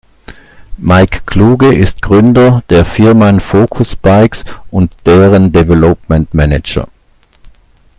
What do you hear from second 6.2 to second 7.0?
Manager.